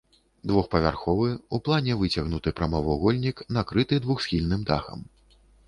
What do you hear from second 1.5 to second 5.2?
у плане выцягнуты прамавугольнік, накрыты двухсхільным дахам.